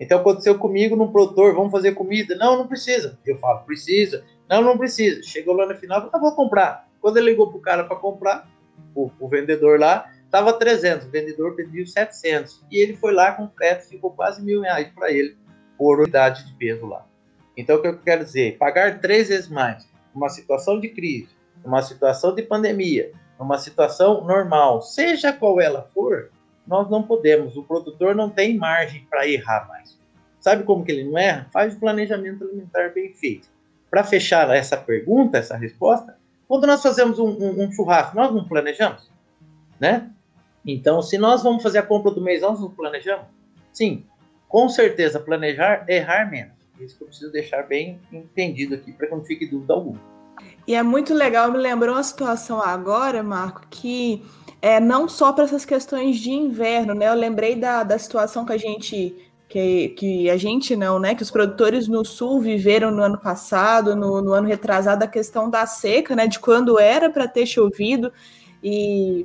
[0.00, 2.34] Então aconteceu comigo num produtor, vamos fazer comida?
[2.34, 3.18] Não, não precisa.
[3.24, 4.24] Eu falo, precisa.
[4.48, 5.22] Não, não precisa.
[5.22, 6.88] Chegou lá no final, eu vou comprar.
[7.00, 8.48] Quando ele ligou pro cara para comprar,
[8.94, 12.64] o, o, vendedor lá, tava 300, o vendedor pediu 700.
[12.70, 15.36] E ele foi lá com frete, ficou quase mil reais para ele
[15.76, 17.06] por unidade de peso lá.
[17.56, 18.56] Então o que eu quero dizer?
[18.58, 21.28] Pagar três vezes mais numa situação de crise,
[21.64, 26.30] numa situação de pandemia, numa situação normal, seja qual ela for,
[26.66, 29.98] nós não podemos, o produtor não tem margem para errar mais.
[30.40, 31.48] Sabe como que ele não erra?
[31.52, 33.48] Faz o planejamento alimentar bem feito.
[33.94, 36.18] Para fechar essa pergunta, essa resposta,
[36.48, 39.08] quando nós fazemos um, um, um, churrasco, nós não planejamos,
[39.78, 40.10] né?
[40.66, 43.26] Então, se nós vamos fazer a compra do mês, nós não planejamos?
[43.72, 44.04] Sim,
[44.48, 46.54] com certeza, planejar errar menos.
[46.80, 50.00] Isso que eu preciso deixar bem entendido aqui, para que não fique dúvida alguma.
[50.66, 54.24] E é muito legal, me lembrou uma situação agora, Marco, que
[54.60, 57.06] é, não só para essas questões de inverno, né?
[57.06, 59.14] Eu lembrei da, da situação que a gente
[59.54, 61.14] que, que a gente não, né?
[61.14, 65.48] Que os produtores no sul viveram no ano passado, no, no ano retrasado, a questão
[65.48, 66.26] da seca, né?
[66.26, 68.12] De quando era para ter chovido
[68.60, 69.24] e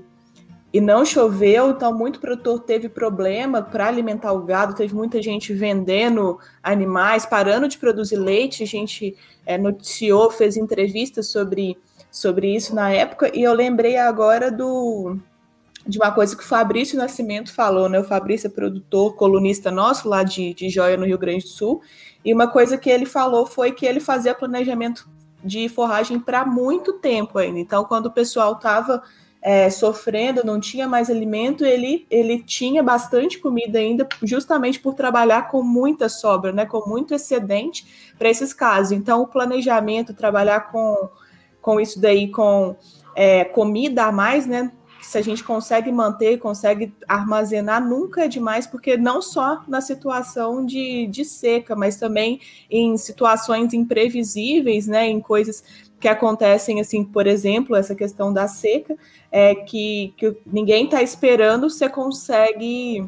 [0.72, 5.52] e não choveu, então muito produtor teve problema para alimentar o gado, teve muita gente
[5.52, 9.18] vendendo animais, parando de produzir leite, a gente
[9.48, 11.76] é, noticiou, fez entrevistas sobre,
[12.12, 15.18] sobre isso na época, e eu lembrei agora do
[15.90, 18.00] de uma coisa que o Fabrício Nascimento falou, né?
[18.00, 21.82] O Fabrício é produtor, colunista nosso lá de, de Joia, no Rio Grande do Sul,
[22.24, 25.10] e uma coisa que ele falou foi que ele fazia planejamento
[25.44, 27.60] de forragem para muito tempo ainda.
[27.60, 29.02] Então, quando o pessoal estava
[29.42, 35.48] é, sofrendo, não tinha mais alimento, ele, ele tinha bastante comida ainda, justamente por trabalhar
[35.50, 38.92] com muita sobra, né, com muito excedente para esses casos.
[38.92, 41.10] Então, o planejamento, trabalhar com,
[41.62, 42.76] com isso daí, com
[43.16, 44.72] é, comida a mais, né,
[45.10, 50.64] se a gente consegue manter, consegue armazenar, nunca é demais, porque não só na situação
[50.64, 52.40] de, de seca, mas também
[52.70, 55.64] em situações imprevisíveis, né, em coisas
[56.00, 58.96] que acontecem, assim, por exemplo, essa questão da seca,
[59.32, 63.04] é que, que ninguém está esperando, você consegue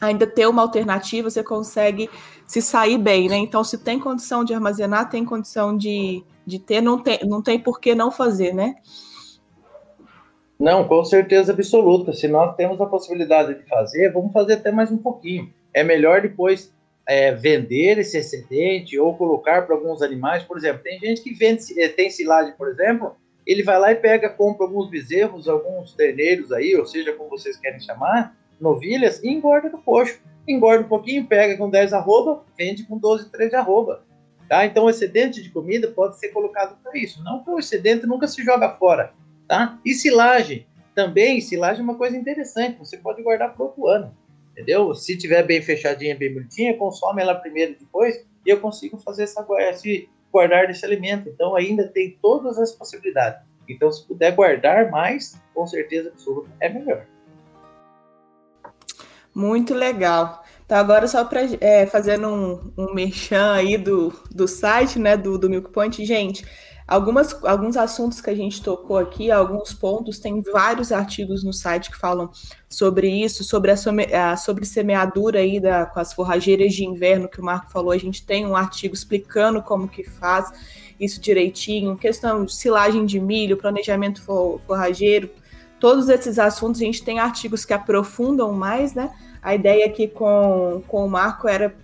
[0.00, 2.08] ainda ter uma alternativa, você consegue
[2.46, 3.38] se sair bem, né?
[3.38, 7.58] Então, se tem condição de armazenar, tem condição de, de ter, não tem, não tem
[7.58, 8.76] por que não fazer, né?
[10.58, 12.12] Não, com certeza absoluta.
[12.12, 15.52] Se nós temos a possibilidade de fazer, vamos fazer até mais um pouquinho.
[15.72, 16.72] É melhor depois
[17.06, 20.42] é, vender esse excedente ou colocar para alguns animais.
[20.42, 23.96] Por exemplo, tem gente que vende, eh, tem silagem, por exemplo, ele vai lá e
[23.96, 29.28] pega, compra alguns bezerros, alguns terneiros aí, ou seja, como vocês querem chamar, novilhas, e
[29.28, 30.18] engorda no coxo.
[30.46, 34.02] Engorda um pouquinho, pega com 10 arroba, vende com 12, 13 arroba.
[34.48, 34.64] Tá?
[34.64, 37.22] Então, o excedente de comida pode ser colocado para isso.
[37.22, 39.12] Não que o excedente nunca se joga fora.
[39.46, 39.78] Tá?
[39.84, 40.66] E silagem.
[40.94, 42.78] Também, silagem é uma coisa interessante.
[42.78, 44.14] Você pode guardar para outro ano
[44.54, 44.94] entendeu?
[44.94, 49.24] Se tiver bem fechadinha, bem bonitinha, consome ela primeiro e depois, e eu consigo fazer
[49.24, 51.28] essa, esse guardar desse alimento.
[51.28, 53.40] Então ainda tem todas as possibilidades.
[53.68, 57.04] Então se puder guardar mais, com certeza absoluta é melhor.
[59.34, 60.44] Muito legal.
[60.64, 65.36] Então agora só para é, fazendo um, um merchan aí do, do site, né, do,
[65.36, 66.44] do Milk Point, gente,
[66.86, 71.90] Algumas, alguns assuntos que a gente tocou aqui, alguns pontos, tem vários artigos no site
[71.90, 72.30] que falam
[72.68, 77.40] sobre isso, sobre a, a sobre semeadura aí da, com as forrageiras de inverno que
[77.40, 77.90] o Marco falou.
[77.90, 80.52] A gente tem um artigo explicando como que faz
[81.00, 85.30] isso direitinho, questão de silagem de milho, planejamento for, forrageiro,
[85.80, 89.10] todos esses assuntos a gente tem artigos que aprofundam mais, né?
[89.42, 91.74] A ideia aqui com, com o Marco era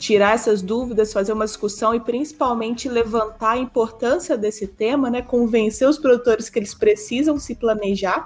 [0.00, 5.20] tirar essas dúvidas, fazer uma discussão e principalmente levantar a importância desse tema, né?
[5.20, 8.24] Convencer os produtores que eles precisam se planejar.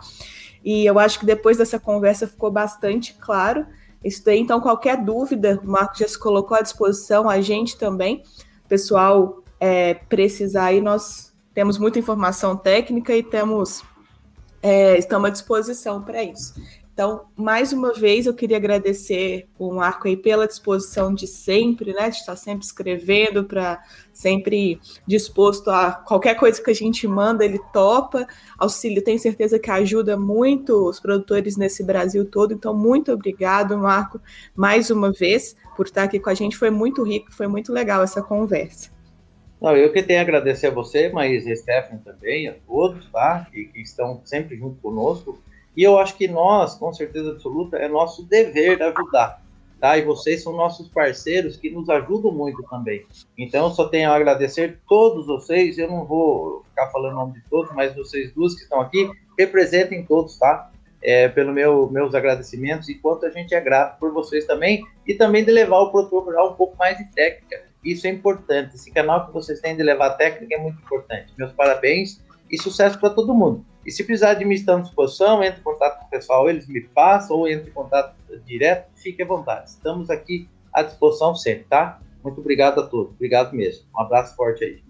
[0.64, 3.66] E eu acho que depois dessa conversa ficou bastante claro
[4.05, 4.39] isso daí.
[4.39, 8.22] Então, qualquer dúvida, o Marco já se colocou à disposição, a gente também,
[8.68, 13.83] pessoal, é, precisar aí, nós temos muita informação técnica e temos
[14.62, 16.55] é, estamos à disposição para isso.
[16.95, 22.09] Então, mais uma vez, eu queria agradecer o Marco aí pela disposição de sempre, né?
[22.09, 23.82] De estar sempre escrevendo, para
[24.12, 28.24] sempre disposto a qualquer coisa que a gente manda, ele topa.
[28.57, 32.55] Auxílio, tenho certeza que ajuda muito os produtores nesse Brasil todo.
[32.55, 34.20] Então, muito obrigado, Marco,
[34.55, 36.57] mais uma vez, por estar aqui com a gente.
[36.57, 38.95] Foi muito rico, foi muito legal essa conversa.
[39.61, 43.49] Não, eu que tenho a agradecer a você, mas a Stephanie também, a todos, tá?
[43.51, 45.42] Que, que estão sempre junto conosco
[45.77, 49.43] e eu acho que nós, com certeza absoluta, é nosso dever ajudar.
[49.81, 49.99] Tá?
[49.99, 53.05] E vocês são nossos parceiros que nos ajudam muito também.
[53.37, 55.77] Então, só tenho a agradecer todos vocês.
[55.77, 59.11] Eu não vou ficar falando o nome de todos, mas vocês duas que estão aqui,
[59.39, 60.70] representem todos, tá?
[61.03, 65.12] É, pelo meu, meus agradecimentos e quanto a gente é grato por vocês também e
[65.12, 67.62] também de levar o rural um pouco mais de técnica.
[67.85, 68.77] Isso é importante.
[68.77, 71.35] Esse canal que vocês têm de levar técnica é muito importante.
[71.37, 73.66] Meus parabéns e sucesso para todo mundo.
[73.85, 76.66] E se precisar de mim, estar à disposição, entre em contato com o pessoal, eles
[76.66, 78.14] me passam, ou entre em contato
[78.47, 79.70] direto, fique à vontade.
[79.70, 82.01] Estamos aqui à disposição sempre, tá?
[82.22, 83.12] Muito obrigado a todos.
[83.12, 83.85] Obrigado mesmo.
[83.95, 84.82] Um abraço forte aí.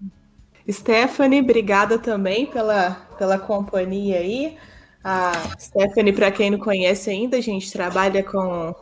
[0.71, 4.57] Stephanie, obrigada também pela, pela companhia aí.
[5.03, 8.75] A Stephanie, para quem não conhece ainda, a gente trabalha com,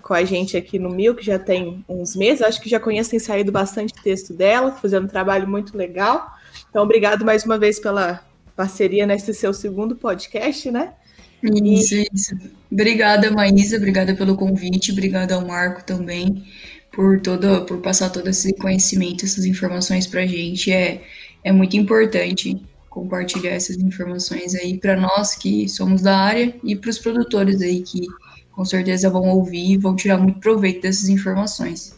[0.00, 2.42] com a gente aqui no Mil, que já tem uns meses.
[2.42, 6.30] Acho que já conhecem saído bastante texto dela, fazendo um trabalho muito legal.
[6.70, 8.20] Então, obrigado mais uma vez pela
[8.56, 10.94] parceria nesse seu segundo podcast, né?
[11.42, 12.08] Isso, e...
[12.12, 12.34] isso.
[12.72, 16.44] Obrigada, Maísa, obrigada pelo convite, obrigada ao Marco também
[16.90, 20.72] por todo, por passar todo esse conhecimento, essas informações para a gente.
[20.72, 21.02] É,
[21.44, 26.88] é muito importante compartilhar essas informações aí para nós que somos da área e para
[26.88, 28.06] os produtores aí que
[28.50, 31.94] com certeza vão ouvir e vão tirar muito proveito dessas informações.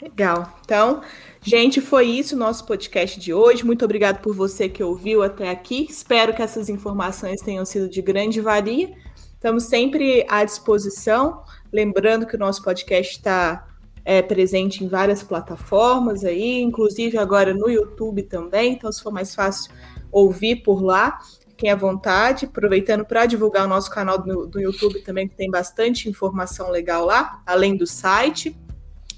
[0.00, 0.60] Legal.
[0.64, 1.02] Então,
[1.46, 3.66] Gente, foi isso o nosso podcast de hoje.
[3.66, 5.86] Muito obrigado por você que ouviu até aqui.
[5.90, 8.94] Espero que essas informações tenham sido de grande valia.
[9.34, 11.44] Estamos sempre à disposição.
[11.70, 13.68] Lembrando que o nosso podcast está
[14.06, 18.72] é, presente em várias plataformas aí, inclusive agora no YouTube também.
[18.72, 19.70] Então, se for mais fácil
[20.10, 21.18] ouvir por lá,
[21.50, 22.46] fiquem à vontade.
[22.46, 27.04] Aproveitando para divulgar o nosso canal do, do YouTube também, que tem bastante informação legal
[27.04, 28.56] lá, além do site